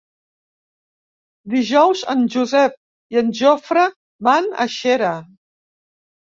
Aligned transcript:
Dijous 1.53 2.01
en 2.13 2.23
Josep 2.37 2.73
i 3.15 3.19
en 3.21 3.29
Jofre 3.41 3.85
van 4.29 4.49
a 4.67 4.69
Xera. 4.79 5.13